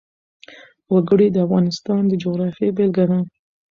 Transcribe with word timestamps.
وګړي 0.93 1.27
د 1.31 1.37
افغانستان 1.45 2.01
د 2.07 2.13
جغرافیې 2.23 2.69
بېلګه 2.77 3.05
ده. 3.09 3.19